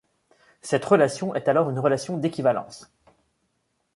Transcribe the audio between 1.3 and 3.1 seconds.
est alors une relation d'équivalence.